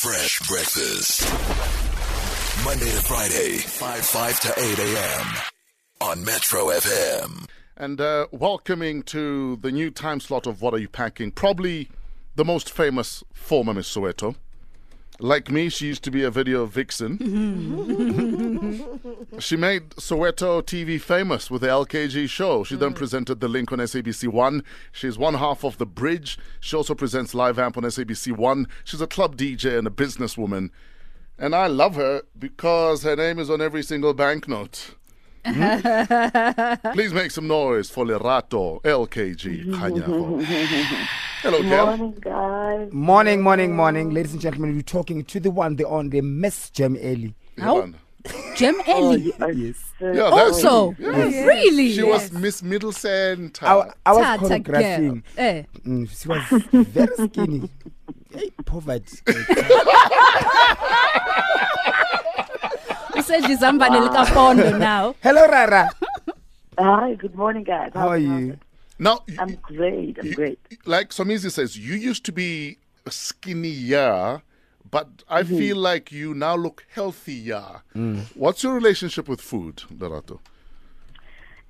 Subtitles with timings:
[0.00, 1.22] Fresh breakfast.
[2.64, 5.26] Monday to Friday, 5 5 to 8 a.m.
[6.00, 7.48] on Metro FM.
[7.76, 11.32] And uh, welcoming to the new time slot of What Are You Packing?
[11.32, 11.88] Probably
[12.36, 14.36] the most famous former Miss Soweto.
[15.20, 17.18] Like me, she used to be a video vixen.
[17.18, 18.78] Mm-hmm.
[19.40, 22.62] she made Soweto TV famous with the LKG show.
[22.62, 22.96] She then mm.
[22.96, 24.62] presented The Link on SABC One.
[24.92, 26.38] She's one half of The Bridge.
[26.60, 28.68] She also presents Live Amp on SABC One.
[28.84, 30.70] She's a club DJ and a businesswoman.
[31.36, 34.94] And I love her because her name is on every single banknote.
[35.44, 36.92] Hmm?
[36.92, 39.66] Please make some noise for Lerato LKG.
[41.42, 41.86] Hello, girl.
[41.96, 42.92] Morning, guys.
[42.92, 44.74] Morning, morning, morning, ladies and gentlemen.
[44.74, 47.34] We're talking to the one, the only Miss Gem Ellie.
[47.58, 47.86] How?
[48.56, 49.22] Gem Oh, Ellie.
[49.22, 49.76] you are Yes.
[49.98, 51.46] so Yeah, that's Also, Yes.
[51.46, 51.92] really?
[51.92, 53.64] She was Miss Middle Center.
[53.66, 54.58] I, I was Tata girl.
[54.82, 55.22] choreographing.
[55.36, 55.62] Eh.
[55.86, 56.42] Mm, she was
[56.88, 57.70] very skinny.
[58.34, 59.18] Hey, poverty.
[63.16, 65.14] Usejizambane likapondo now.
[65.22, 65.88] Hello, Rara.
[66.78, 67.92] Hi, good morning, guys.
[67.94, 68.58] How are you?
[68.98, 70.18] Now, I'm great.
[70.20, 70.58] I'm y- great.
[70.86, 74.42] like Somizi says, you used to be skinnier,
[74.90, 75.58] but I Mm-hmm.
[75.58, 77.82] feel like you now look healthier.
[77.94, 78.24] Mm.
[78.36, 80.40] What's your relationship with food, Lerato?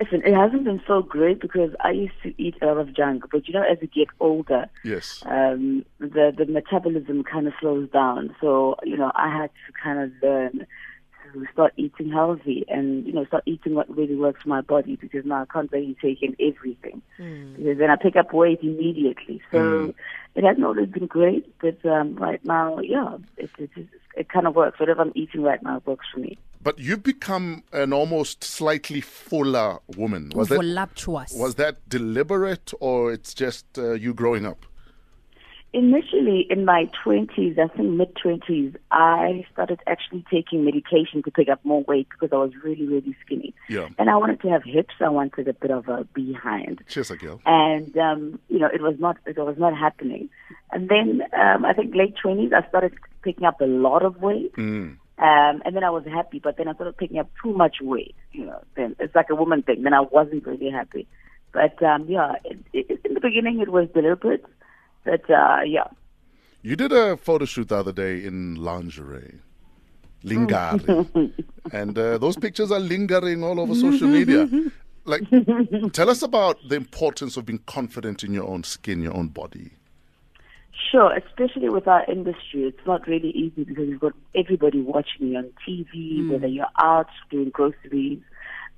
[0.00, 3.24] Listen, it hasn't been so great because I used to eat a lot of junk,
[3.30, 5.22] but you know, as you get older, Yes.
[5.26, 8.34] um, the the metabolism kind of slows down.
[8.40, 10.66] So you know, I had to kind of learn
[11.34, 14.96] to start eating healthy and you know start eating what really works for my body
[14.96, 19.42] because now I can't really take in everything because then I pick up weight immediately.
[19.52, 19.94] So
[20.34, 24.46] it hasn't always been great, but um, right now, yeah, it it, it, it kind
[24.46, 24.80] of works.
[24.80, 26.38] Whatever I'm eating right now works for me.
[26.62, 30.32] But you've become an almost slightly fuller woman.
[30.34, 31.34] Was that Voluptuous.
[31.34, 34.64] was that deliberate or it's just uh, you growing up?
[35.74, 41.48] Initially, in my 20s, I think mid 20s, I started actually taking medication to pick
[41.48, 43.52] up more weight because I was really, really skinny.
[43.68, 43.88] Yeah.
[43.98, 44.94] And I wanted to have hips.
[45.00, 46.84] I wanted a bit of a behind.
[46.86, 47.40] Cheers, girl.
[47.44, 50.28] And, um, you know, it was not, it was not happening.
[50.70, 54.54] And then, um, I think late 20s, I started picking up a lot of weight.
[54.54, 54.98] Mm.
[55.18, 58.14] Um, and then I was happy, but then I started picking up too much weight.
[58.30, 59.82] You know, then it's like a woman thing.
[59.82, 61.08] Then I wasn't really happy.
[61.52, 64.44] But um, yeah, it, it, in the beginning it was deliberate,
[65.04, 65.84] but uh, yeah,
[66.62, 69.38] You did a photo shoot the other day in lingerie.
[70.24, 71.32] Lingari.
[71.72, 74.48] and uh, those pictures are lingering all over social media.
[75.04, 75.22] Like,
[75.92, 79.72] tell us about the importance of being confident in your own skin, your own body.
[80.90, 81.12] sure.
[81.14, 85.50] Especially with our industry, it's not really easy because you've got everybody watching you on
[85.68, 88.20] TV, whether you're out doing groceries,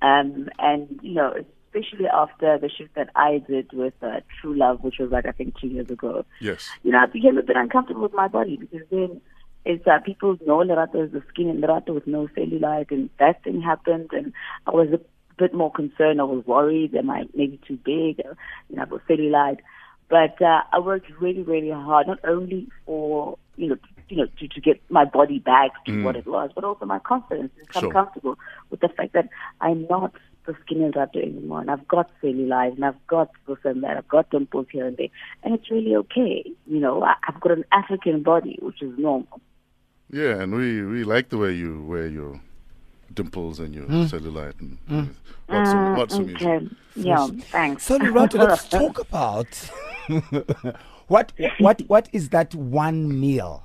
[0.01, 1.33] um, and you know,
[1.67, 5.31] especially after the shoot that I did with uh, True Love, which was like I
[5.31, 6.25] think two years ago.
[6.39, 6.69] Yes.
[6.83, 9.21] you know, I became a bit uncomfortable with my body because then
[9.65, 13.43] it's uh, people know Lerato is the skin and Lerato with no cellulite, and that
[13.43, 14.31] thing happened, and
[14.65, 14.99] I was a
[15.37, 16.19] bit more concerned.
[16.21, 18.21] I was worried, am I maybe too big?
[18.25, 18.33] uh,
[18.69, 19.59] You know, I've got cellulite.
[20.09, 24.47] But uh, I worked really, really hard, not only for you know, you know, to,
[24.47, 27.81] to get my body back to what it was, but also my confidence to become
[27.83, 27.91] Sure.
[27.91, 28.37] comfortable
[28.69, 29.27] with the fact that
[29.59, 30.13] I'm not
[30.47, 34.07] the skinny Lerato anymore, and I've got cellulite, and I've got this and that, I've
[34.07, 35.09] got dimples here and there,
[35.43, 36.43] and it's really okay.
[36.65, 39.39] You know, I, I've got an African body, which is normal.
[40.09, 42.41] Yeah, and we, we like the way you wear your
[43.13, 45.05] dimples and your cellulite and uh,
[45.47, 46.67] what's, Mm, what's okay.
[46.95, 47.83] Yeah, thanks.
[47.83, 49.47] So, Lerato, let's talk about
[51.07, 53.63] what what what is that one meal?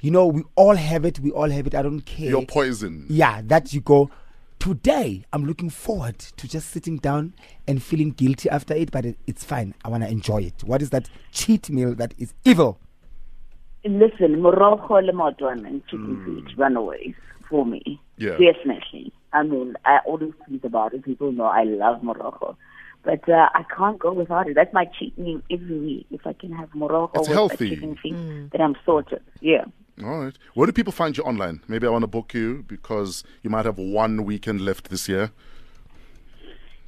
[0.00, 1.18] You know, we all have it.
[1.20, 1.74] We all have it.
[1.74, 2.28] I don't care.
[2.30, 3.06] your poison.
[3.08, 4.10] yeah, that you go.
[4.58, 7.32] Today, I'm looking forward to just sitting down
[7.68, 9.72] and feeling guilty after it, but it, it's fine.
[9.84, 10.64] I want to enjoy it.
[10.64, 12.80] What is that cheat meal that is evil?
[13.84, 17.14] Listen, morogo le motwan and chicken feet runaways
[17.48, 18.00] for me.
[18.16, 18.32] Yeah.
[18.32, 19.12] Definitely.
[19.32, 21.04] I mean, I always tweet about it.
[21.04, 22.56] People know I love morogo.
[23.04, 24.54] But uh, I can't go without it.
[24.56, 26.06] That's my cheat meal every week.
[26.10, 27.66] If I can have morogo It's with healthy.
[27.68, 29.22] a chicken feet, then I'm sorted.
[29.40, 29.66] Yeah.
[30.04, 30.34] All right.
[30.54, 31.60] Where do people find you online?
[31.68, 35.30] Maybe I want to book you because you might have one weekend left this year.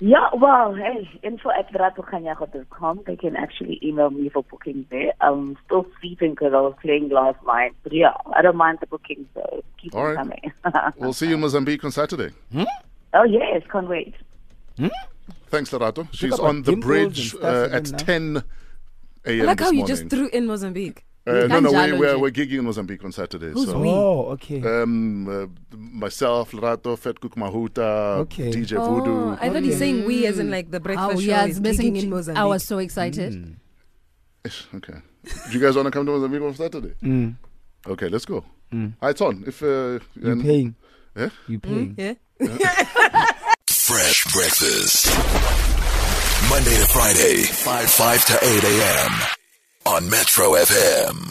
[0.03, 3.03] Yeah, well, hey, info at ratokhanyago.com.
[3.07, 5.13] They can actually email me for booking there.
[5.21, 7.73] I'm still sleeping because I was playing last night.
[7.83, 10.53] But yeah, I don't mind the booking, so keep All them right.
[10.65, 10.93] coming.
[10.97, 12.31] We'll see you in Mozambique on Saturday.
[13.13, 14.15] oh, yes, can't wait.
[15.49, 16.09] Thanks, Lerato.
[16.13, 18.45] She's on the bridge uh, at again 10
[19.27, 19.41] a.m.
[19.43, 21.05] I like this how you just threw in Mozambique.
[21.27, 23.51] Uh, no, no, we, we're, we're gigging in Mozambique on Saturday.
[23.53, 23.79] Who's so.
[23.79, 23.89] we?
[23.91, 24.63] Oh, okay.
[24.63, 28.51] Um, uh, myself, Lerato, Fat Cook Mahuta, Okay.
[28.51, 29.37] DJ Oh, Voodoo.
[29.41, 31.95] I thought he's saying we as in like the breakfast Oh, show yeah, is missing.
[31.95, 32.41] gigging in Mozambique.
[32.41, 33.57] I was so excited.
[34.45, 34.95] Ish, Okay.
[35.25, 36.95] Do you guys want to come to Mozambique on Saturday?
[37.03, 37.37] Mm.
[37.87, 38.43] Okay, let's go.
[39.03, 39.45] Ah, it's on.
[39.47, 40.75] If uh, You and- paying?
[41.17, 41.29] Eh?
[41.49, 41.95] You paying?
[41.99, 42.15] Yeah.
[43.69, 45.07] Fresh breakfast.
[46.49, 49.13] Monday to Friday, 5 5 to 8 a.m.
[49.87, 51.31] on Metro FM.